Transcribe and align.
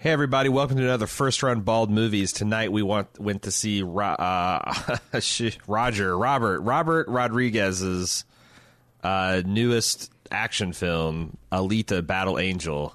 Hey 0.00 0.10
everybody, 0.10 0.48
welcome 0.48 0.76
to 0.76 0.84
another 0.84 1.08
First 1.08 1.42
Run 1.42 1.62
Bald 1.62 1.90
Movies. 1.90 2.32
Tonight 2.32 2.70
we 2.70 2.82
want, 2.84 3.18
went 3.18 3.42
to 3.42 3.50
see 3.50 3.82
Ro- 3.82 4.04
uh, 4.04 4.98
Roger, 5.66 6.16
Robert, 6.16 6.60
Robert 6.60 7.08
Rodriguez's 7.08 8.24
uh, 9.02 9.42
newest 9.44 10.12
action 10.30 10.72
film, 10.72 11.36
Alita 11.50 12.06
Battle 12.06 12.38
Angel, 12.38 12.94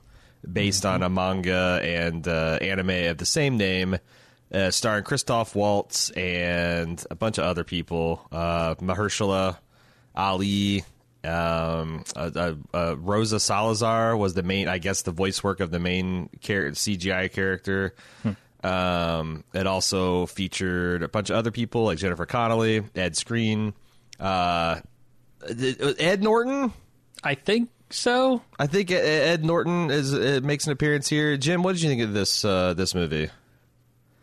based 0.49 0.85
on 0.85 1.03
a 1.03 1.09
manga 1.09 1.81
and 1.83 2.25
uh, 2.25 2.57
anime 2.61 3.09
of 3.09 3.17
the 3.17 3.25
same 3.25 3.57
name, 3.57 3.97
uh, 4.53 4.71
starring 4.71 5.03
Christoph 5.03 5.57
Waltz 5.57 6.09
and 6.11 7.05
a 7.11 7.15
bunch 7.15 7.37
of 7.37 7.43
other 7.43 7.65
people, 7.65 8.25
uh, 8.31 8.75
Mahershala 8.75 9.57
Ali, 10.15 10.85
um, 11.23 12.03
uh, 12.15 12.31
uh, 12.35 12.53
uh, 12.73 12.95
Rosa 12.97 13.39
Salazar 13.39 14.15
was 14.17 14.33
the 14.33 14.43
main, 14.43 14.67
I 14.67 14.77
guess, 14.77 15.03
the 15.03 15.11
voice 15.11 15.43
work 15.43 15.59
of 15.59 15.71
the 15.71 15.79
main 15.79 16.29
char- 16.41 16.71
CGI 16.71 17.31
character. 17.31 17.95
Um, 18.63 19.43
it 19.53 19.67
also 19.67 20.25
featured 20.25 21.03
a 21.03 21.07
bunch 21.09 21.29
of 21.29 21.35
other 21.35 21.51
people 21.51 21.83
like 21.85 21.97
Jennifer 21.97 22.25
Connelly, 22.25 22.83
Ed 22.95 23.13
Skrein, 23.15 23.73
uh, 24.19 24.79
Ed 25.49 26.23
Norton. 26.23 26.71
I 27.23 27.35
think 27.35 27.69
so. 27.89 28.41
I 28.57 28.67
think 28.67 28.89
Ed- 28.91 29.43
Norton 29.43 29.91
is 29.91 30.13
uh, 30.13 30.39
makes 30.43 30.65
an 30.65 30.71
appearance 30.71 31.09
here. 31.09 31.35
Jim, 31.37 31.61
what 31.63 31.73
did 31.73 31.81
you 31.83 31.89
think 31.89 32.01
of 32.03 32.13
this 32.13 32.45
uh, 32.45 32.73
this 32.73 32.95
movie? 32.95 33.29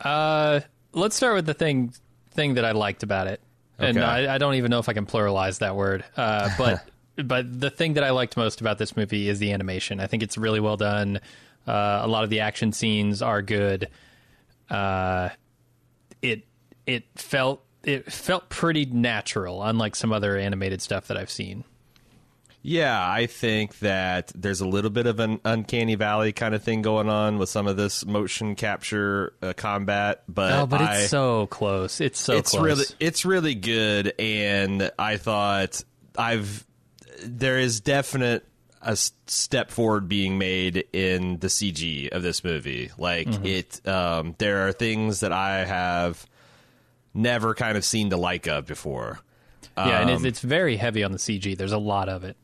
Uh, 0.01 0.61
let's 0.93 1.17
start 1.17 1.35
with 1.35 1.47
the 1.47 1.55
thing 1.55 1.93
thing 2.33 2.55
that 2.55 2.65
I 2.65 2.73
liked 2.73 3.03
about 3.03 3.27
it, 3.27 3.41
and 3.81 3.99
I, 3.99 4.35
I 4.35 4.39
don't 4.39 4.55
even 4.55 4.71
know 4.71 4.79
if 4.79 4.89
I 4.89 4.93
can 4.93 5.07
pluralize 5.07 5.59
that 5.59 5.77
word. 5.77 6.05
Uh, 6.17 6.51
but 6.59 6.89
but 7.17 7.61
the 7.61 7.71
thing 7.71 7.95
that 7.95 8.05
I 8.05 8.11
liked 8.11 8.37
most 8.37 8.61
about 8.61 8.79
this 8.79 8.97
movie 8.97 9.29
is 9.29 9.39
the 9.39 9.53
animation. 9.53 10.01
I 10.01 10.07
think 10.07 10.23
it's 10.23 10.39
really 10.39 10.61
well 10.61 10.77
done. 10.77 11.21
Uh, 11.67 12.01
a 12.03 12.09
lot 12.09 12.25
of 12.25 12.31
the 12.31 12.41
action 12.41 12.73
scenes 12.73 13.23
are 13.23 13.43
good. 13.43 13.89
Uh, 14.69 15.31
it 16.23 16.47
it 16.87 17.05
felt 17.17 17.65
it 17.85 18.11
felt 18.13 18.49
pretty 18.49 18.85
natural, 18.87 19.63
unlike 19.63 19.97
some 19.97 20.13
other 20.13 20.37
animated 20.37 20.83
stuff 20.83 21.09
that 21.09 21.17
I've 21.17 21.31
seen. 21.31 21.65
Yeah, 22.63 22.99
I 23.11 23.27
think 23.27 23.79
that 23.79 24.33
there's 24.35 24.61
a 24.61 24.67
little 24.69 24.91
bit 24.91 25.07
of 25.07 25.19
an 25.19 25.41
uncanny 25.47 25.95
valley 25.95 26.33
kind 26.33 26.55
of 26.55 26.63
thing 26.63 26.83
going 26.83 27.09
on 27.09 27.39
with 27.39 27.49
some 27.49 27.67
of 27.67 27.77
this 27.79 28.05
motion 28.05 28.55
capture 28.55 29.33
uh, 29.41 29.55
combat, 29.57 30.25
but 30.29 30.53
Oh, 30.53 30.67
but 30.67 30.83
I, 30.83 30.99
it's 30.99 31.11
so 31.11 31.47
close. 31.47 32.01
It's 32.03 32.21
so 32.21 32.35
it's 32.37 32.51
close. 32.51 32.63
really 32.63 32.85
it's 33.01 33.25
really 33.25 33.55
good 33.55 34.13
and 34.19 34.91
i 34.99 35.17
thought 35.17 35.83
i've 36.19 36.67
there 37.25 37.59
is 37.59 37.81
definite 37.81 38.47
a 38.83 38.97
step 38.97 39.71
forward 39.71 40.09
being 40.09 40.37
made 40.39 40.85
in 40.93 41.39
the 41.39 41.47
cg 41.49 42.09
of 42.11 42.23
this 42.23 42.43
movie 42.45 42.91
like 42.99 43.27
Mm-hmm. 43.29 43.47
it 43.47 43.87
um 43.89 44.35
there 44.39 44.67
are 44.69 44.73
things 44.73 45.21
that 45.21 45.33
i 45.33 45.65
have 45.65 46.27
never 47.15 47.55
kind 47.55 47.77
of 47.77 47.85
seen 47.85 48.09
the 48.11 48.17
like 48.19 48.47
of 48.47 48.67
before 48.67 49.19
yeah, 49.77 50.01
and 50.01 50.11
um, 50.11 50.17
it's, 50.17 50.25
it's 50.25 50.41
very 50.41 50.77
heavy 50.77 51.05
on 51.05 51.13
the 51.13 51.17
CG. 51.19 51.57
There's 51.57 51.73
a 51.73 51.79
lot 51.79 52.11
of 52.11 52.23
it. 52.25 52.37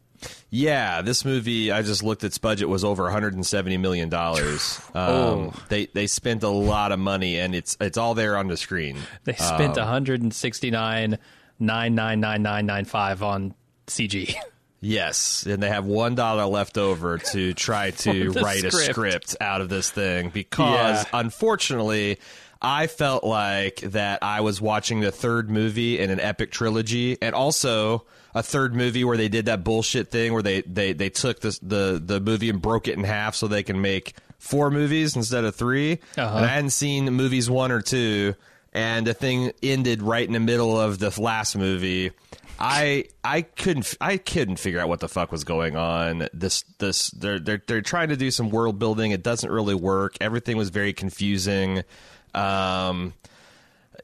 Yeah, 0.50 1.02
this 1.02 1.24
movie 1.24 1.70
I 1.72 1.82
just 1.82 2.02
looked 2.02 2.24
its 2.24 2.38
budget 2.38 2.68
was 2.68 2.84
over 2.84 3.02
170 3.04 3.76
million 3.78 4.08
dollars. 4.08 4.80
Um, 4.94 5.54
they 5.68 5.86
they 5.86 6.06
spent 6.06 6.42
a 6.42 6.48
lot 6.48 6.90
of 6.92 6.98
money 6.98 7.38
and 7.38 7.54
it's 7.54 7.76
it's 7.80 7.98
all 7.98 8.14
there 8.14 8.36
on 8.36 8.48
the 8.48 8.56
screen. 8.56 8.96
They 9.24 9.34
spent 9.34 9.76
169 9.76 11.18
9999995 11.60 13.22
on 13.22 13.54
CG. 13.86 14.34
Yes, 14.82 15.46
and 15.46 15.60
they 15.62 15.70
have 15.70 15.86
one 15.86 16.14
dollar 16.14 16.44
left 16.44 16.76
over 16.76 17.16
to 17.16 17.54
try 17.54 17.90
to 18.02 18.30
write 18.32 18.62
a 18.62 18.70
script. 18.70 18.90
script 18.92 19.36
out 19.40 19.62
of 19.62 19.70
this 19.70 19.90
thing 19.90 20.28
because, 20.28 21.02
Yeah. 21.02 21.04
unfortunately, 21.14 22.18
I 22.60 22.86
felt 22.86 23.22
like 23.24 23.80
that 23.82 24.22
I 24.22 24.40
was 24.40 24.60
watching 24.60 25.00
the 25.00 25.12
third 25.12 25.50
movie 25.50 25.98
in 25.98 26.10
an 26.10 26.20
epic 26.20 26.50
trilogy, 26.50 27.18
and 27.20 27.34
also 27.34 28.04
a 28.34 28.42
third 28.42 28.74
movie 28.74 29.04
where 29.04 29.16
they 29.16 29.28
did 29.28 29.46
that 29.46 29.62
bullshit 29.64 30.10
thing 30.10 30.32
where 30.32 30.42
they 30.42 30.62
they 30.62 30.92
they 30.92 31.10
took 31.10 31.40
this, 31.40 31.58
the 31.60 32.00
the 32.04 32.20
movie 32.20 32.48
and 32.50 32.60
broke 32.60 32.88
it 32.88 32.96
in 32.96 33.04
half 33.04 33.34
so 33.34 33.46
they 33.48 33.62
can 33.62 33.80
make 33.80 34.14
four 34.38 34.70
movies 34.70 35.16
instead 35.16 35.44
of 35.44 35.54
3 35.54 35.92
Uh-huh. 35.92 36.36
And 36.36 36.44
I 36.44 36.48
hadn't 36.48 36.70
seen 36.70 37.04
movies 37.12 37.48
one 37.50 37.72
or 37.72 37.80
two, 37.82 38.34
and 38.72 39.06
the 39.06 39.14
thing 39.14 39.52
ended 39.62 40.02
right 40.02 40.26
in 40.26 40.32
the 40.34 40.40
middle 40.40 40.78
of 40.78 40.98
the 40.98 41.12
last 41.20 41.56
movie. 41.56 42.12
I 42.58 43.04
I 43.22 43.42
couldn't 43.42 43.94
I 44.00 44.16
couldn't 44.16 44.56
figure 44.56 44.80
out 44.80 44.88
what 44.88 45.00
the 45.00 45.08
fuck 45.08 45.30
was 45.30 45.44
going 45.44 45.76
on. 45.76 46.28
This 46.32 46.62
this 46.78 47.10
they're 47.10 47.38
they're 47.38 47.62
they're 47.66 47.82
trying 47.82 48.08
to 48.08 48.16
do 48.16 48.30
some 48.30 48.48
world 48.50 48.78
building. 48.78 49.10
It 49.10 49.22
doesn't 49.22 49.50
really 49.50 49.74
work. 49.74 50.16
Everything 50.22 50.56
was 50.56 50.70
very 50.70 50.92
confusing. 50.94 51.82
Um, 52.36 53.14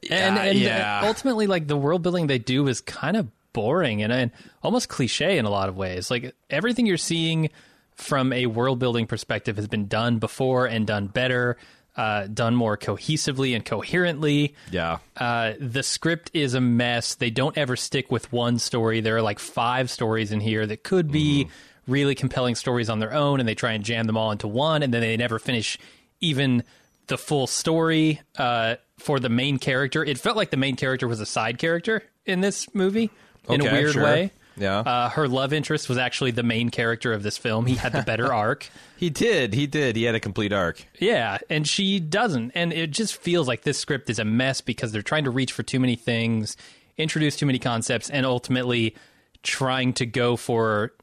and 0.09 0.37
and 0.37 0.59
yeah. 0.59 1.01
ultimately 1.03 1.47
like 1.47 1.67
the 1.67 1.77
world 1.77 2.01
building 2.01 2.27
they 2.27 2.39
do 2.39 2.67
is 2.67 2.81
kind 2.81 3.15
of 3.15 3.27
boring 3.53 4.01
and, 4.01 4.11
and 4.11 4.31
almost 4.63 4.89
cliche 4.89 5.37
in 5.37 5.45
a 5.45 5.49
lot 5.49 5.69
of 5.69 5.77
ways. 5.77 6.11
Like 6.11 6.35
everything 6.49 6.85
you're 6.85 6.97
seeing 6.97 7.49
from 7.95 8.33
a 8.33 8.47
world 8.47 8.79
building 8.79 9.05
perspective 9.05 9.55
has 9.57 9.67
been 9.67 9.87
done 9.87 10.17
before 10.19 10.65
and 10.65 10.87
done 10.87 11.07
better, 11.07 11.57
uh, 11.95 12.25
done 12.25 12.55
more 12.55 12.75
cohesively 12.75 13.55
and 13.55 13.63
coherently. 13.63 14.55
yeah. 14.71 14.97
Uh, 15.15 15.53
the 15.59 15.83
script 15.83 16.31
is 16.33 16.55
a 16.55 16.61
mess. 16.61 17.15
They 17.15 17.29
don't 17.29 17.55
ever 17.57 17.75
stick 17.75 18.11
with 18.11 18.31
one 18.31 18.57
story. 18.57 19.01
There 19.01 19.15
are 19.15 19.21
like 19.21 19.39
five 19.39 19.91
stories 19.91 20.31
in 20.31 20.39
here 20.39 20.65
that 20.65 20.83
could 20.83 21.11
be 21.11 21.47
really 21.87 22.15
compelling 22.15 22.55
stories 22.55 22.89
on 22.89 22.99
their 22.99 23.13
own, 23.13 23.39
and 23.39 23.47
they 23.47 23.55
try 23.55 23.73
and 23.73 23.83
jam 23.83 24.07
them 24.07 24.17
all 24.17 24.31
into 24.31 24.47
one, 24.47 24.81
and 24.81 24.93
then 24.93 25.01
they 25.01 25.17
never 25.17 25.37
finish 25.37 25.77
even 26.19 26.63
the 27.07 27.17
full 27.17 27.47
story 27.47 28.21
uh, 28.37 28.75
for 28.97 29.19
the 29.19 29.29
main 29.29 29.59
character. 29.59 30.03
It 30.03 30.17
felt 30.17 30.37
like 30.37 30.51
the 30.51 30.57
main 30.57 30.75
character 30.75 31.07
was 31.07 31.19
a 31.19 31.25
side 31.25 31.57
character 31.57 32.03
in 32.25 32.41
this 32.41 32.73
movie 32.73 33.09
in 33.49 33.61
a 33.61 33.71
weird 33.71 33.93
sure. 33.93 34.03
way. 34.03 34.31
Yeah. 34.55 34.79
Uh, 34.79 35.09
her 35.09 35.27
love 35.27 35.51
interest 35.51 35.89
was 35.89 35.97
actually 35.97 36.31
the 36.31 36.43
main 36.43 36.69
character 36.69 37.11
of 37.11 37.23
this 37.23 37.37
film. 37.37 37.65
He 37.65 37.75
had 37.75 37.91
the 37.91 38.03
better 38.03 38.31
arc. 38.33 38.69
He 38.97 39.09
did. 39.09 39.53
He 39.53 39.67
did. 39.67 39.95
He 39.95 40.03
had 40.03 40.15
a 40.15 40.19
complete 40.19 40.53
arc. 40.53 40.85
Yeah, 40.99 41.39
and 41.49 41.67
she 41.67 41.99
doesn't. 41.99 42.51
And 42.53 42.71
it 42.71 42.91
just 42.91 43.17
feels 43.17 43.47
like 43.47 43.63
this 43.63 43.79
script 43.79 44.09
is 44.09 44.19
a 44.19 44.25
mess 44.25 44.61
because 44.61 44.91
they're 44.91 45.01
trying 45.01 45.23
to 45.23 45.31
reach 45.31 45.51
for 45.51 45.63
too 45.63 45.79
many 45.79 45.95
things, 45.95 46.55
introduce 46.97 47.35
too 47.35 47.45
many 47.47 47.59
concepts, 47.59 48.09
and 48.09 48.25
ultimately 48.25 48.95
trying 49.41 49.93
to 49.93 50.05
go 50.05 50.35
for 50.35 50.93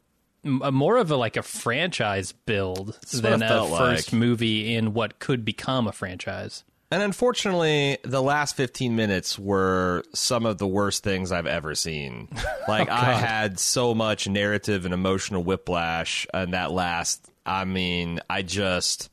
a 0.45 0.73
more 0.73 0.97
of 0.97 1.11
a 1.11 1.17
like 1.17 1.37
a 1.37 1.43
franchise 1.43 2.33
build 2.33 2.99
than 3.13 3.43
a 3.43 3.67
first 3.69 4.13
like. 4.13 4.19
movie 4.19 4.75
in 4.75 4.95
what 4.95 5.19
could 5.19 5.45
become 5.45 5.87
a 5.87 5.93
franchise. 5.93 6.65
And 6.93 7.03
unfortunately, 7.05 7.99
the 8.03 8.21
last 8.21 8.57
15 8.57 8.97
minutes 8.97 9.39
were 9.39 10.03
some 10.13 10.45
of 10.45 10.59
the 10.59 10.67
worst 10.67 11.05
things 11.05 11.31
I've 11.31 11.47
ever 11.47 11.75
seen. 11.75 12.29
Like, 12.69 12.89
I 12.89 13.15
had 13.15 13.59
so 13.59 13.95
much 13.95 14.29
narrative 14.29 14.85
and 14.85 14.95
emotional 14.95 15.43
whiplash 15.43 16.25
in 16.33 16.53
that 16.53 16.71
last. 16.71 17.29
I 17.45 17.65
mean, 17.65 18.21
I 18.31 18.43
just. 18.43 19.09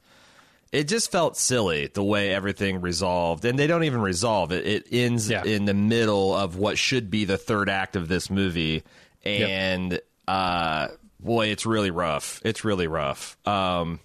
It 0.71 0.87
just 0.87 1.11
felt 1.11 1.37
silly 1.37 1.87
the 1.87 2.03
way 2.03 2.31
everything 2.33 2.81
resolved. 2.81 3.45
And 3.45 3.57
they 3.57 3.65
don't 3.67 3.83
even 3.85 4.01
resolve 4.01 4.51
it. 4.51 4.67
It 4.67 4.87
ends 4.91 5.27
Yeah. 5.29 5.43
in 5.43 5.65
the 5.65 5.73
middle 5.73 6.35
of 6.35 6.55
what 6.57 6.77
should 6.77 7.09
be 7.09 7.25
the 7.25 7.37
third 7.37 7.67
act 7.69 7.95
of 7.95 8.07
this 8.07 8.29
movie. 8.29 8.83
And, 9.23 9.99
uh, 10.27 10.89
boy, 11.19 11.47
it's 11.47 11.65
really 11.65 11.91
rough. 11.91 12.41
It's 12.45 12.63
really 12.63 12.87
rough. 12.87 13.37
Um, 13.47 13.99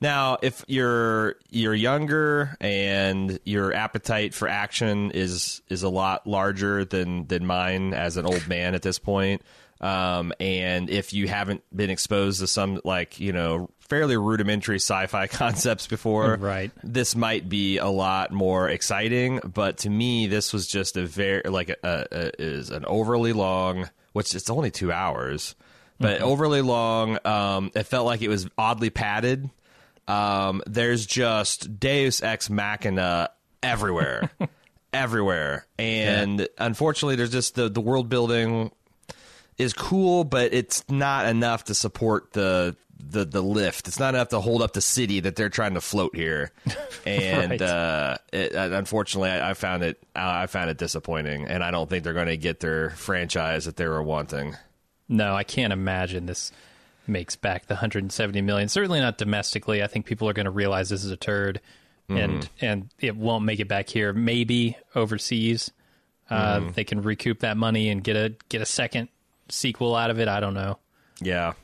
now, 0.00 0.36
if 0.42 0.64
you're 0.68 1.36
you're 1.50 1.74
younger 1.74 2.56
and 2.60 3.38
your 3.44 3.72
appetite 3.72 4.34
for 4.34 4.46
action 4.48 5.10
is 5.12 5.62
is 5.68 5.82
a 5.82 5.88
lot 5.88 6.26
larger 6.26 6.84
than 6.84 7.26
than 7.28 7.46
mine 7.46 7.94
as 7.94 8.16
an 8.16 8.26
old 8.26 8.46
man 8.46 8.74
at 8.74 8.82
this 8.82 8.98
point, 8.98 9.40
um, 9.80 10.32
and 10.38 10.90
if 10.90 11.14
you 11.14 11.28
haven't 11.28 11.62
been 11.74 11.88
exposed 11.88 12.40
to 12.40 12.46
some 12.46 12.80
like 12.84 13.20
you 13.20 13.32
know 13.32 13.70
fairly 13.80 14.16
rudimentary 14.18 14.76
sci-fi 14.76 15.26
concepts 15.28 15.86
before, 15.86 16.36
Right. 16.36 16.70
This 16.82 17.16
might 17.16 17.48
be 17.48 17.78
a 17.78 17.88
lot 17.88 18.32
more 18.32 18.68
exciting, 18.68 19.40
but 19.44 19.78
to 19.78 19.90
me, 19.90 20.26
this 20.26 20.52
was 20.52 20.66
just 20.66 20.96
a 20.98 21.06
very 21.06 21.42
like 21.44 21.70
a, 21.70 21.76
a, 21.82 22.06
a 22.10 22.42
is 22.42 22.70
an 22.70 22.84
overly 22.84 23.32
long, 23.32 23.88
which 24.12 24.34
it's 24.34 24.50
only 24.50 24.70
two 24.70 24.92
hours, 24.92 25.54
but 25.98 26.20
overly 26.20 26.60
long. 26.62 27.18
Um, 27.24 27.70
it 27.74 27.84
felt 27.84 28.06
like 28.06 28.22
it 28.22 28.28
was 28.28 28.48
oddly 28.58 28.90
padded. 28.90 29.50
Um, 30.08 30.62
there's 30.66 31.04
just 31.06 31.80
Deus 31.80 32.22
Ex 32.22 32.48
Machina 32.48 33.30
everywhere, 33.62 34.30
everywhere, 34.92 35.66
and 35.78 36.48
unfortunately, 36.58 37.16
there's 37.16 37.32
just 37.32 37.54
the 37.56 37.68
the 37.68 37.80
world 37.80 38.08
building 38.08 38.70
is 39.58 39.72
cool, 39.72 40.22
but 40.24 40.52
it's 40.54 40.84
not 40.90 41.26
enough 41.26 41.64
to 41.64 41.74
support 41.74 42.32
the 42.34 42.76
the 42.98 43.24
the 43.24 43.42
lift. 43.42 43.88
It's 43.88 43.98
not 43.98 44.14
enough 44.14 44.28
to 44.28 44.40
hold 44.40 44.62
up 44.62 44.72
the 44.74 44.80
city 44.80 45.20
that 45.20 45.34
they're 45.34 45.48
trying 45.48 45.74
to 45.74 45.80
float 45.80 46.14
here. 46.14 46.52
And 47.06 47.52
Right. 47.52 47.62
uh, 47.62 48.16
it, 48.32 48.52
unfortunately, 48.56 49.30
I, 49.30 49.50
I 49.50 49.54
found 49.54 49.84
it 49.84 50.02
I 50.16 50.46
found 50.46 50.70
it 50.70 50.76
disappointing, 50.76 51.46
and 51.46 51.62
I 51.62 51.70
don't 51.70 51.88
think 51.88 52.02
they're 52.02 52.14
going 52.14 52.26
to 52.26 52.36
get 52.36 52.58
their 52.58 52.90
franchise 52.90 53.66
that 53.66 53.76
they 53.76 53.86
were 53.86 54.02
wanting. 54.02 54.56
No, 55.08 55.34
I 55.34 55.44
can't 55.44 55.72
imagine 55.72 56.26
this 56.26 56.52
makes 57.06 57.36
back 57.36 57.66
the 57.66 57.74
170 57.74 58.40
million. 58.42 58.68
Certainly 58.68 59.00
not 59.00 59.18
domestically. 59.18 59.82
I 59.82 59.86
think 59.86 60.06
people 60.06 60.28
are 60.28 60.32
going 60.32 60.46
to 60.46 60.50
realize 60.50 60.88
this 60.88 61.04
is 61.04 61.10
a 61.10 61.16
turd, 61.16 61.60
and 62.08 62.48
and 62.60 62.88
it 63.00 63.16
won't 63.16 63.44
make 63.44 63.60
it 63.60 63.68
back 63.68 63.88
here. 63.88 64.12
Maybe 64.12 64.76
overseas, 64.94 65.70
uh, 66.30 66.60
they 66.74 66.84
can 66.84 67.02
recoup 67.02 67.40
that 67.40 67.56
money 67.56 67.88
and 67.88 68.02
get 68.02 68.16
a 68.16 68.34
get 68.48 68.62
a 68.62 68.66
second 68.66 69.08
sequel 69.48 69.94
out 69.94 70.10
of 70.10 70.18
it. 70.18 70.28
I 70.28 70.40
don't 70.40 70.54
know. 70.54 70.78
Yeah. 71.20 71.54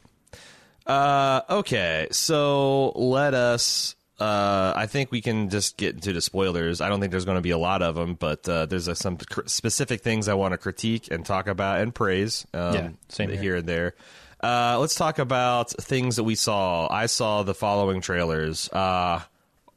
Uh, 0.87 1.43
okay, 1.49 2.09
so 2.11 2.91
let 2.97 3.35
us. 3.35 3.95
Uh, 4.23 4.73
I 4.77 4.87
think 4.87 5.11
we 5.11 5.21
can 5.21 5.49
just 5.51 5.77
get 5.77 5.95
into 5.97 6.13
the 6.13 6.21
spoilers. 6.21 6.81
I 6.81 6.89
don't 6.89 7.01
think 7.01 7.11
there's 7.11 7.25
going 7.25 7.39
to 7.39 7.43
be 7.43 7.51
a 7.51 7.59
lot 7.59 7.83
of 7.83 7.95
them, 7.97 8.15
but 8.15 8.49
uh, 8.49 8.67
there's 8.67 8.89
uh, 8.89 8.95
some 8.95 9.17
cr- 9.17 9.41
specific 9.47 10.01
things 10.03 10.29
I 10.29 10.35
want 10.35 10.53
to 10.53 10.59
critique 10.59 11.09
and 11.11 11.27
talk 11.27 11.49
about 11.49 11.81
and 11.81 11.95
praise. 11.95 12.47
Um, 12.55 12.75
Yeah, 12.75 12.89
same 13.09 13.31
here. 13.31 13.41
here 13.41 13.57
and 13.57 13.67
there. 13.69 13.95
Uh, 14.43 14.77
let's 14.81 14.95
talk 14.95 15.19
about 15.19 15.71
things 15.71 16.17
that 16.17 16.25
we 16.25 16.35
saw. 16.35 16.87
I 16.93 17.07
saw 17.07 17.43
the 17.43 17.55
following 17.55 18.01
trailers. 18.01 18.69
Uh, 18.71 19.23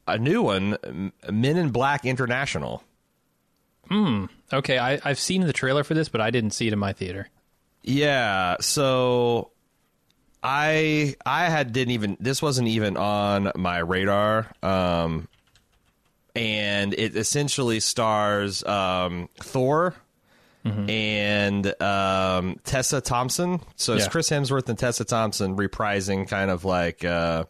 a 0.06 0.18
new 0.18 0.42
one, 0.42 0.76
Men 1.30 1.56
in 1.56 1.70
Black 1.70 2.04
International. 2.04 2.82
Hmm. 3.88 4.26
Okay, 4.52 4.78
I, 4.78 5.00
I've 5.04 5.18
seen 5.18 5.40
the 5.42 5.52
trailer 5.52 5.82
for 5.84 5.94
this, 5.94 6.08
but 6.08 6.20
I 6.20 6.30
didn't 6.30 6.50
see 6.50 6.66
it 6.68 6.72
in 6.72 6.78
my 6.78 6.92
theater. 6.92 7.28
Yeah, 7.82 8.56
so 8.60 9.50
I 10.42 11.16
I 11.24 11.48
had 11.48 11.72
didn't 11.72 11.92
even 11.92 12.16
this 12.20 12.40
wasn't 12.42 12.68
even 12.68 12.96
on 12.96 13.52
my 13.56 13.78
radar. 13.78 14.50
Um 14.62 15.28
and 16.34 16.92
it 16.94 17.16
essentially 17.16 17.80
stars 17.80 18.64
um 18.64 19.28
Thor 19.40 19.94
and 20.64 21.80
um 21.80 22.56
Tessa 22.64 23.00
Thompson. 23.00 23.60
So 23.76 23.94
it's 23.94 24.04
Yeah. 24.04 24.10
Chris 24.10 24.30
Hemsworth 24.30 24.68
and 24.68 24.78
Tessa 24.78 25.04
Thompson 25.04 25.56
reprising 25.56 26.28
kind 26.28 26.50
of 26.50 26.64
like 26.64 27.04
uh 27.04 27.44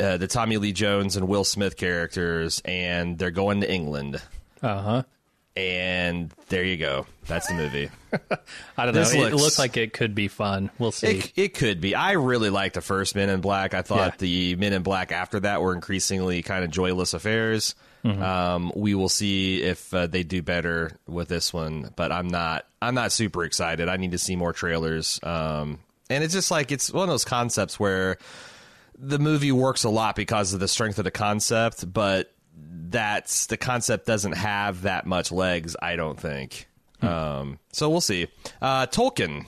uh, 0.00 0.16
the 0.16 0.26
Tommy 0.26 0.56
Lee 0.56 0.72
Jones 0.72 1.16
and 1.16 1.28
Will 1.28 1.44
Smith 1.44 1.76
characters, 1.76 2.62
and 2.64 3.18
they're 3.18 3.30
going 3.30 3.60
to 3.60 3.70
England. 3.70 4.22
Uh 4.62 4.80
huh. 4.82 5.02
And 5.56 6.32
there 6.48 6.64
you 6.64 6.76
go. 6.76 7.06
That's 7.26 7.48
the 7.48 7.54
movie. 7.54 7.90
I 8.76 8.84
don't 8.86 8.94
know. 8.94 9.00
This 9.00 9.12
It 9.14 9.18
looks- 9.18 9.42
looks 9.42 9.58
like 9.58 9.76
it 9.76 9.92
could 9.92 10.14
be 10.14 10.28
fun. 10.28 10.70
We'll 10.78 10.92
see. 10.92 11.18
It, 11.18 11.32
it 11.36 11.54
could 11.54 11.80
be. 11.80 11.94
I 11.94 12.12
really 12.12 12.50
liked 12.50 12.76
the 12.76 12.80
first 12.80 13.14
Men 13.14 13.28
in 13.30 13.40
Black. 13.40 13.74
I 13.74 13.82
thought 13.82 14.12
Yeah. 14.12 14.16
the 14.18 14.56
Men 14.56 14.72
in 14.72 14.82
Black 14.82 15.12
after 15.12 15.40
that 15.40 15.60
were 15.60 15.74
increasingly 15.74 16.42
kind 16.42 16.64
of 16.64 16.70
joyless 16.70 17.14
affairs. 17.14 17.74
Um, 18.02 18.72
we 18.74 18.94
will 18.94 19.10
see 19.10 19.60
if 19.62 19.92
uh, 19.92 20.06
they 20.06 20.22
do 20.22 20.40
better 20.40 20.92
with 21.06 21.28
this 21.28 21.52
one, 21.52 21.92
but 21.96 22.10
I'm 22.10 22.28
not. 22.28 22.64
I'm 22.80 22.94
not 22.94 23.12
super 23.12 23.44
excited. 23.44 23.90
I 23.90 23.98
need 23.98 24.12
to 24.12 24.18
see 24.18 24.36
more 24.36 24.54
trailers. 24.54 25.20
Um, 25.22 25.80
and 26.08 26.24
it's 26.24 26.32
just 26.32 26.50
like 26.50 26.72
it's 26.72 26.90
one 26.90 27.02
of 27.02 27.10
those 27.12 27.26
concepts 27.26 27.78
where 27.78 28.16
the 28.98 29.18
movie 29.18 29.52
works 29.52 29.84
a 29.84 29.90
lot 29.90 30.16
because 30.16 30.54
of 30.54 30.60
the 30.60 30.68
strength 30.68 30.96
of 30.98 31.04
the 31.04 31.10
concept, 31.10 31.92
but 31.92 32.32
that's 32.90 33.46
the 33.46 33.56
concept 33.56 34.06
doesn't 34.06 34.32
have 34.32 34.82
that 34.82 35.06
much 35.06 35.32
legs. 35.32 35.76
I 35.80 35.96
don't 35.96 36.18
think. 36.18 36.66
Um, 37.02 37.58
so 37.72 37.88
we'll 37.88 38.00
see. 38.00 38.28
Uh, 38.60 38.86
Tolkien. 38.86 39.46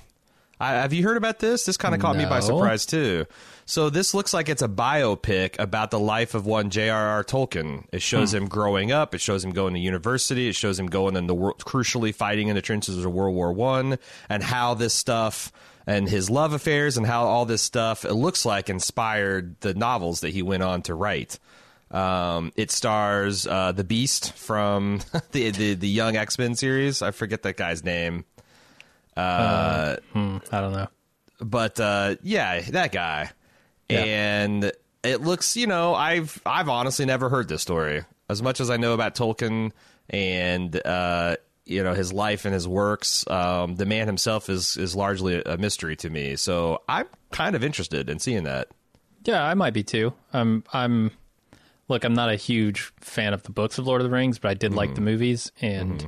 I, 0.60 0.74
have 0.74 0.92
you 0.92 1.02
heard 1.02 1.16
about 1.16 1.40
this? 1.40 1.64
This 1.64 1.76
kind 1.76 1.92
of 1.92 2.00
caught 2.00 2.16
me 2.16 2.24
by 2.24 2.38
surprise 2.38 2.86
too. 2.86 3.26
So 3.64 3.90
this 3.90 4.14
looks 4.14 4.32
like 4.32 4.48
it's 4.48 4.62
a 4.62 4.68
biopic 4.68 5.56
about 5.58 5.90
the 5.90 5.98
life 5.98 6.34
of 6.34 6.46
one 6.46 6.70
J.R.R. 6.70 7.24
Tolkien. 7.24 7.86
It 7.92 8.00
shows 8.00 8.32
him 8.32 8.46
growing 8.46 8.92
up. 8.92 9.12
It 9.12 9.20
shows 9.20 9.44
him 9.44 9.50
going 9.50 9.74
to 9.74 9.80
university. 9.80 10.48
It 10.48 10.54
shows 10.54 10.78
him 10.78 10.86
going 10.86 11.16
in 11.16 11.26
the 11.26 11.34
world, 11.34 11.58
crucially 11.58 12.14
fighting 12.14 12.46
in 12.46 12.54
the 12.54 12.62
trenches 12.62 13.04
of 13.04 13.12
World 13.12 13.34
War 13.34 13.52
One, 13.52 13.98
and 14.28 14.42
how 14.42 14.74
this 14.74 14.94
stuff 14.94 15.52
and 15.86 16.08
his 16.08 16.30
love 16.30 16.52
affairs 16.52 16.96
and 16.96 17.06
how 17.06 17.24
all 17.24 17.44
this 17.44 17.62
stuff 17.62 18.04
it 18.04 18.14
looks 18.14 18.44
like 18.44 18.70
inspired 18.70 19.58
the 19.60 19.74
novels 19.74 20.20
that 20.20 20.30
he 20.30 20.42
went 20.42 20.62
on 20.62 20.82
to 20.82 20.94
write. 20.94 21.40
Um, 21.92 22.52
it 22.56 22.70
stars 22.70 23.46
uh, 23.46 23.72
the 23.72 23.84
Beast 23.84 24.32
from 24.32 25.00
the, 25.32 25.50
the 25.50 25.74
the 25.74 25.88
Young 25.88 26.16
X 26.16 26.38
Men 26.38 26.54
series. 26.54 27.02
I 27.02 27.10
forget 27.10 27.42
that 27.42 27.56
guy's 27.56 27.84
name. 27.84 28.24
I 30.50 30.60
don't 30.60 30.72
know. 30.72 30.88
but 31.40 31.78
uh, 31.78 32.16
yeah, 32.22 32.60
that 32.70 32.92
guy. 32.92 33.30
Yeah. 33.88 34.04
And 34.04 34.72
it 35.02 35.20
looks, 35.20 35.56
you 35.56 35.66
know, 35.66 35.94
I've 35.94 36.40
I've 36.46 36.68
honestly 36.68 37.04
never 37.04 37.28
heard 37.28 37.48
this 37.48 37.62
story. 37.62 38.04
As 38.28 38.42
much 38.42 38.60
as 38.60 38.70
I 38.70 38.78
know 38.78 38.94
about 38.94 39.14
Tolkien 39.14 39.72
and 40.08 40.74
uh, 40.86 41.36
you 41.66 41.82
know 41.82 41.92
his 41.92 42.12
life 42.12 42.46
and 42.46 42.54
his 42.54 42.66
works, 42.66 43.28
um, 43.28 43.74
the 43.76 43.84
man 43.84 44.06
himself 44.06 44.48
is 44.48 44.78
is 44.78 44.96
largely 44.96 45.42
a 45.44 45.58
mystery 45.58 45.96
to 45.96 46.08
me. 46.08 46.36
So 46.36 46.80
I'm 46.88 47.06
kind 47.32 47.54
of 47.54 47.62
interested 47.62 48.08
in 48.08 48.18
seeing 48.18 48.44
that. 48.44 48.68
Yeah, 49.24 49.44
I 49.44 49.52
might 49.54 49.74
be 49.74 49.82
too. 49.82 50.14
I'm. 50.32 50.64
I'm. 50.72 51.10
Look, 51.92 52.04
I'm 52.04 52.14
not 52.14 52.30
a 52.30 52.36
huge 52.36 52.92
fan 53.00 53.34
of 53.34 53.42
the 53.42 53.52
books 53.52 53.76
of 53.78 53.86
Lord 53.86 54.00
of 54.00 54.08
the 54.08 54.10
Rings, 54.16 54.38
but 54.38 54.50
I 54.50 54.54
did 54.54 54.72
like 54.74 54.90
the 54.90 54.94
Mm-hmm. 54.96 55.04
movies, 55.04 55.52
and 55.60 56.06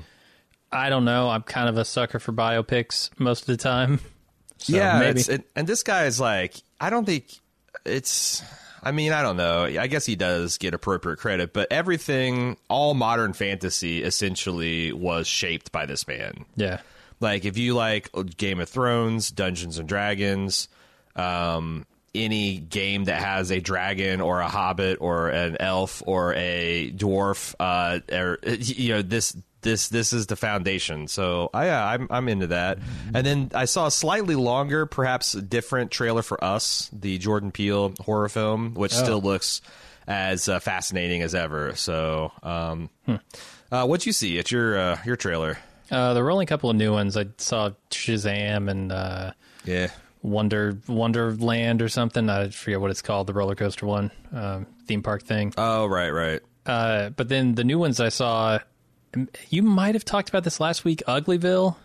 I 0.73 0.89
don't 0.89 1.05
know. 1.05 1.29
I'm 1.29 1.43
kind 1.43 1.69
of 1.69 1.77
a 1.79 1.85
sucker 1.85 2.19
for 2.19 2.33
biopics 2.33 3.11
most 3.21 3.43
of 3.43 3.47
the 3.49 3.57
time. 3.57 4.01
So 4.59 4.77
yeah, 4.77 5.01
it, 5.03 5.45
and 5.55 5.67
this 5.67 5.83
guy 5.83 6.07
is 6.07 6.19
like, 6.19 6.55
I 6.81 6.89
don't 6.89 7.05
think 7.05 7.27
it's. 7.85 8.43
I 8.83 8.93
mean, 8.93 9.13
I 9.13 9.21
don't 9.21 9.37
know. 9.37 9.65
I 9.65 9.89
guess 9.89 10.07
he 10.07 10.17
does 10.17 10.57
get 10.57 10.73
appropriate 10.73 11.19
credit, 11.19 11.53
but 11.53 11.71
everything, 11.71 12.57
all 12.71 12.95
modern 12.95 13.35
fantasy, 13.35 14.03
essentially 14.03 14.91
was 14.93 15.27
shaped 15.27 15.71
by 15.71 15.85
this 15.85 16.07
man. 16.09 16.47
yeah, 16.57 16.81
Like, 17.21 17.45
if 17.45 17.59
you 17.59 17.75
like 17.75 18.09
Game 18.39 18.59
of 18.61 18.69
Thrones, 18.69 19.31
Dungeons 19.31 19.79
and 19.79 19.87
Dragons, 19.89 20.69
um, 21.17 21.85
any 22.15 22.59
game 22.59 23.05
that 23.05 23.21
has 23.21 23.51
a 23.51 23.61
dragon 23.61 24.21
or 24.21 24.41
a 24.41 24.49
hobbit 24.49 24.99
or 25.01 25.29
an 25.29 25.57
elf 25.61 26.03
or 26.07 26.35
a 26.35 26.93
dwarf, 26.95 27.55
uh, 27.61 28.01
or 28.13 28.39
you 28.59 28.95
know 28.95 29.03
this. 29.03 29.37
This 29.63 29.89
this 29.89 30.13
is 30.13 30.27
the 30.27 30.37
foundation, 30.37 31.09
so 31.09 31.49
I 31.55 31.65
yeah, 31.65 31.87
I'm 31.89 32.07
I'm 32.11 32.29
into 32.29 32.49
that. 32.49 32.81
And 33.15 33.27
then 33.27 33.51
I 33.55 33.65
saw 33.65 33.87
a 33.87 33.91
slightly 33.91 34.35
longer, 34.35 34.85
perhaps 34.85 35.33
different 35.33 35.91
trailer 35.91 36.21
for 36.21 36.45
Us, 36.45 36.91
the 36.93 37.17
Jordan 37.17 37.51
Peele 37.51 37.95
horror 37.99 38.29
film, 38.29 38.75
which 38.75 38.93
still 38.93 39.23
looks 39.23 39.63
as 40.07 40.51
uh, 40.51 40.61
fascinating 40.61 41.23
as 41.23 41.35
ever. 41.35 41.75
So, 41.77 42.31
um, 42.43 42.91
uh, 43.73 43.87
what'd 43.87 44.05
you 44.05 44.13
see 44.13 44.39
at 44.39 44.53
your 44.53 44.79
uh, 44.79 44.99
your 45.07 45.17
trailer? 45.17 45.57
uh, 45.91 46.13
there 46.13 46.23
were 46.23 46.31
only 46.31 46.43
a 46.45 46.47
couple 46.47 46.69
of 46.69 46.77
new 46.77 46.93
ones. 46.93 47.17
I 47.17 47.25
saw 47.39 47.71
Shazam 47.91 48.71
and 48.71 48.93
uh, 48.93 49.33
Yeah, 49.65 49.89
Wonder 50.25 50.79
Wonderland 50.89 51.83
or 51.83 51.89
something. 51.89 52.29
I 52.31 52.49
forget 52.49 52.81
what 52.81 52.91
it's 52.91 53.03
called. 53.03 53.27
The 53.27 53.35
roller 53.35 53.55
coaster 53.55 53.85
one, 53.87 54.11
um, 54.33 54.67
theme 54.87 55.03
park 55.03 55.23
thing. 55.23 55.53
Oh, 55.59 55.85
right, 55.87 56.11
right. 56.11 56.41
Uh, 56.65 57.11
but 57.11 57.29
then 57.29 57.55
the 57.55 57.63
new 57.63 57.79
ones 57.79 58.01
I 58.01 58.09
saw, 58.09 58.59
you 59.51 59.63
might 59.63 59.95
have 59.95 60.05
talked 60.05 60.31
about 60.31 60.43
this 60.45 60.59
last 60.61 60.83
week. 60.83 61.03
Uglyville, 61.07 61.77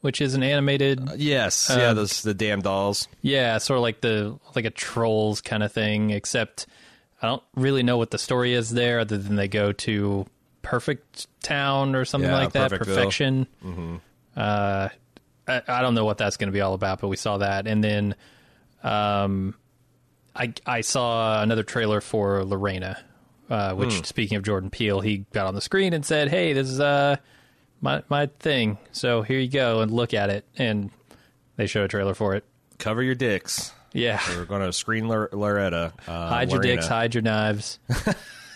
which 0.00 0.20
is 0.20 0.34
an 0.34 0.42
animated, 0.42 1.08
Yes, 1.16 1.70
yeah, 1.70 1.92
those 1.92 2.22
the 2.22 2.34
damn 2.34 2.60
dolls. 2.60 3.06
yeah, 3.22 3.58
sort 3.58 3.76
of 3.78 3.82
like 3.82 4.00
the 4.00 4.38
like 4.56 4.64
a 4.64 4.70
trolls 4.70 5.40
kind 5.40 5.62
of 5.62 5.70
thing. 5.72 6.10
Except 6.10 6.66
I 7.22 7.28
don't 7.28 7.42
really 7.54 7.84
know 7.84 7.96
what 7.96 8.10
the 8.10 8.18
story 8.18 8.54
is 8.54 8.70
there, 8.70 8.98
other 8.98 9.16
than 9.18 9.36
they 9.36 9.46
go 9.48 9.70
to 9.70 10.26
Perfect 10.62 11.28
Town 11.44 11.94
or 11.94 12.04
something 12.04 12.28
Yeah, 12.28 12.38
like 12.38 12.52
that. 12.54 12.72
Perfectville. 12.72 12.78
Perfection. 12.86 13.46
Uh, 14.36 14.88
I, 15.46 15.62
I 15.68 15.82
don't 15.82 15.94
know 15.94 16.04
what 16.04 16.18
that's 16.18 16.36
going 16.36 16.48
to 16.48 16.52
be 16.52 16.60
all 16.60 16.74
about, 16.74 17.00
but 17.00 17.08
we 17.08 17.16
saw 17.16 17.38
that, 17.38 17.66
and 17.66 17.82
then, 17.84 18.14
um, 18.82 19.54
I 20.34 20.52
I 20.66 20.80
saw 20.80 21.42
another 21.42 21.62
trailer 21.62 22.00
for 22.00 22.44
Lorena, 22.44 22.98
uh, 23.50 23.74
which 23.74 23.94
Hmm. 23.94 24.02
speaking 24.04 24.36
of 24.36 24.42
Jordan 24.42 24.70
Peele, 24.70 25.00
he 25.00 25.26
got 25.32 25.46
on 25.46 25.54
the 25.54 25.60
screen 25.60 25.92
and 25.92 26.04
said, 26.04 26.28
"Hey, 26.28 26.52
this 26.52 26.68
is 26.68 26.80
uh 26.80 27.16
my 27.80 28.02
my 28.08 28.26
thing, 28.40 28.78
so 28.92 29.22
here 29.22 29.38
you 29.38 29.48
go 29.48 29.80
and 29.80 29.90
look 29.92 30.12
at 30.14 30.30
it," 30.30 30.44
and 30.58 30.90
they 31.56 31.66
showed 31.66 31.84
a 31.84 31.88
trailer 31.88 32.14
for 32.14 32.34
it. 32.34 32.44
Cover 32.78 33.02
your 33.02 33.14
dicks. 33.14 33.72
Yeah, 33.92 34.20
We're 34.36 34.44
going 34.44 34.62
to 34.62 34.72
screen 34.72 35.06
Lor- 35.06 35.28
Loretta. 35.32 35.92
Uh, 36.08 36.28
hide 36.28 36.50
your 36.50 36.60
dicks, 36.60 36.88
hide 36.88 37.14
your 37.14 37.22
knives. 37.22 37.78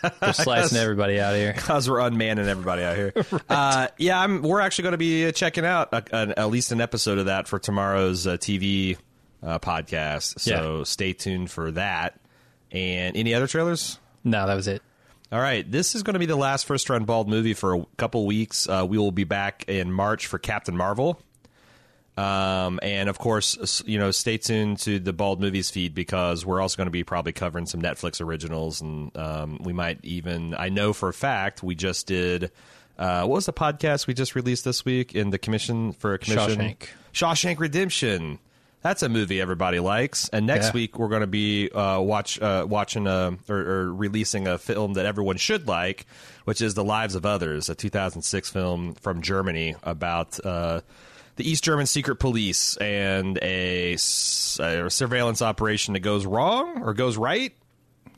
They're 0.20 0.32
slicing 0.32 0.78
everybody 0.78 1.20
out 1.20 1.34
here. 1.34 1.52
Because 1.56 1.88
we're 1.88 1.98
unmanning 1.98 2.46
everybody 2.46 2.82
out 2.82 2.96
here. 2.96 3.12
uh, 3.48 3.88
yeah, 3.98 4.20
I'm, 4.20 4.42
we're 4.42 4.60
actually 4.60 4.82
going 4.84 4.92
to 4.92 4.98
be 4.98 5.30
checking 5.32 5.64
out 5.64 5.88
a, 5.92 6.02
an, 6.12 6.32
at 6.36 6.50
least 6.50 6.72
an 6.72 6.80
episode 6.80 7.18
of 7.18 7.26
that 7.26 7.48
for 7.48 7.58
tomorrow's 7.58 8.26
uh, 8.26 8.36
TV 8.36 8.96
uh, 9.42 9.58
podcast. 9.58 10.40
So 10.40 10.78
Yeah. 10.78 10.84
stay 10.84 11.12
tuned 11.12 11.50
for 11.50 11.70
that. 11.72 12.18
And 12.70 13.16
any 13.16 13.34
other 13.34 13.46
trailers? 13.46 13.98
No, 14.24 14.46
that 14.46 14.54
was 14.54 14.68
it. 14.68 14.82
All 15.30 15.40
right, 15.40 15.70
this 15.70 15.94
is 15.94 16.02
going 16.02 16.14
to 16.14 16.18
be 16.18 16.26
the 16.26 16.36
last 16.36 16.64
first 16.66 16.88
run 16.88 17.04
bald 17.04 17.28
movie 17.28 17.52
for 17.52 17.74
a 17.74 17.86
couple 17.98 18.24
weeks. 18.24 18.66
Uh, 18.68 18.86
we 18.88 18.96
will 18.96 19.12
be 19.12 19.24
back 19.24 19.64
in 19.68 19.92
March 19.92 20.26
for 20.26 20.38
Captain 20.38 20.74
Marvel. 20.76 21.20
Um, 22.18 22.80
and 22.82 23.08
of 23.08 23.18
course, 23.18 23.82
you 23.86 23.98
know, 23.98 24.10
stay 24.10 24.38
tuned 24.38 24.80
to 24.80 24.98
the 24.98 25.12
Bald 25.12 25.40
Movies 25.40 25.70
feed 25.70 25.94
because 25.94 26.44
we're 26.44 26.60
also 26.60 26.76
going 26.76 26.86
to 26.88 26.90
be 26.92 27.04
probably 27.04 27.32
covering 27.32 27.66
some 27.66 27.80
Netflix 27.80 28.20
originals, 28.20 28.80
and 28.80 29.16
um, 29.16 29.58
we 29.62 29.72
might 29.72 30.00
even. 30.02 30.54
I 30.54 30.68
know 30.68 30.92
for 30.92 31.08
a 31.08 31.14
fact 31.14 31.62
we 31.62 31.74
just 31.76 32.06
did. 32.08 32.50
Uh, 32.98 33.20
what 33.20 33.36
was 33.36 33.46
the 33.46 33.52
podcast 33.52 34.08
we 34.08 34.14
just 34.14 34.34
released 34.34 34.64
this 34.64 34.84
week 34.84 35.14
in 35.14 35.30
the 35.30 35.38
commission 35.38 35.92
for 35.92 36.14
a 36.14 36.18
commission? 36.18 36.58
Shawshank. 36.60 36.88
Shawshank 37.14 37.60
Redemption. 37.60 38.40
That's 38.82 39.02
a 39.04 39.08
movie 39.08 39.40
everybody 39.40 39.78
likes. 39.80 40.28
And 40.30 40.46
next 40.46 40.66
Yeah. 40.68 40.72
week 40.72 40.98
we're 40.98 41.08
going 41.08 41.20
to 41.20 41.26
be 41.28 41.68
uh, 41.70 42.00
watch 42.00 42.40
uh, 42.40 42.66
watching 42.68 43.06
a 43.06 43.36
or, 43.48 43.56
or 43.56 43.92
releasing 43.94 44.48
a 44.48 44.58
film 44.58 44.94
that 44.94 45.06
everyone 45.06 45.36
should 45.36 45.68
like, 45.68 46.06
which 46.44 46.60
is 46.60 46.74
The 46.74 46.82
Lives 46.84 47.14
of 47.14 47.24
Others, 47.26 47.68
a 47.68 47.74
2006 47.76 48.50
film 48.50 48.94
from 48.94 49.22
Germany 49.22 49.76
about 49.84 50.44
uh, 50.44 50.80
the 51.38 51.48
East 51.48 51.64
German 51.64 51.86
secret 51.86 52.16
police 52.16 52.76
and 52.76 53.38
a 53.42 53.96
surveillance 53.96 55.40
operation 55.42 55.94
that 55.94 56.00
goes 56.00 56.26
wrong 56.26 56.82
or 56.82 56.94
goes 56.94 57.16
right. 57.16 57.52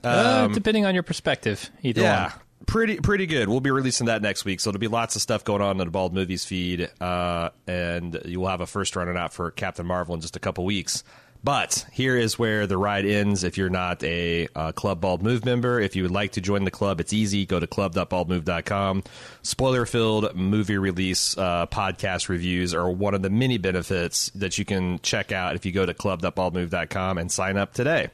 uh, 0.03 0.49
depending 0.49 0.87
on 0.87 0.95
your 0.95 1.03
perspective, 1.03 1.71
either 1.83 2.01
Um, 2.01 2.05
Yeah. 2.05 2.23
one. 2.31 2.33
Pretty 2.67 2.97
pretty 3.01 3.27
good. 3.27 3.49
We'll 3.49 3.61
be 3.61 3.71
releasing 3.71 4.07
that 4.07 4.23
next 4.23 4.45
week, 4.45 4.61
so 4.61 4.71
there'll 4.71 4.79
be 4.81 4.87
lots 4.87 5.17
of 5.17 5.23
stuff 5.23 5.45
going 5.45 5.61
on 5.63 5.73
in 5.73 5.79
the 5.79 5.87
Bald 5.91 6.13
Movies 6.15 6.45
feed, 6.45 6.89
uh, 7.01 7.49
and 7.67 8.21
you 8.27 8.39
will 8.41 8.49
have 8.49 8.61
a 8.61 8.67
first 8.67 8.95
running 8.97 9.17
out 9.17 9.33
for 9.33 9.51
Captain 9.51 9.85
Marvel 9.87 10.15
in 10.15 10.21
just 10.21 10.37
a 10.37 10.41
couple 10.41 10.65
weeks. 10.65 11.03
But 11.43 11.87
here 11.93 12.17
is 12.17 12.39
where 12.39 12.67
the 12.67 12.77
ride 12.77 13.07
ends. 13.07 13.45
If 13.45 13.57
you're 13.57 13.71
not 13.71 14.03
a 14.05 14.49
uh, 14.55 14.73
Club 14.73 15.01
Bald 15.01 15.23
Move 15.23 15.45
member, 15.45 15.81
if 15.81 15.97
you 15.97 16.03
would 16.03 16.13
like 16.13 16.33
to 16.33 16.41
join 16.41 16.65
the 16.65 16.71
club, 16.71 17.01
it's 17.01 17.13
easy. 17.13 17.47
Go 17.47 17.59
to 17.59 17.67
club.baldmove.com. 17.67 19.05
Spoiler 19.43 19.87
filled 19.87 20.35
movie 20.35 20.77
release 20.77 21.37
uh, 21.39 21.67
podcast 21.67 22.29
reviews 22.29 22.75
are 22.75 22.91
one 22.91 23.15
of 23.15 23.23
the 23.23 23.31
many 23.31 23.57
benefits 23.57 24.31
that 24.35 24.59
you 24.59 24.65
can 24.65 24.99
check 25.01 25.33
out 25.33 25.57
if 25.57 25.65
you 25.65 25.73
go 25.73 25.87
to 25.87 25.95
club.baldmove.com 25.95 27.17
and 27.17 27.33
sign 27.33 27.57
up 27.57 27.73
today. 27.73 28.11